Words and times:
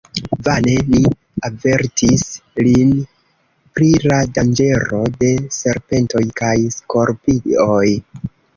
Vane 0.45 0.71
ni 0.93 1.01
avertis 1.49 2.23
lin 2.67 2.95
pri 3.75 3.91
la 4.07 4.19
danĝero 4.39 5.05
de 5.23 5.31
serpentoj 5.61 6.25
kaj 6.43 6.57
skorpioj. 6.81 7.87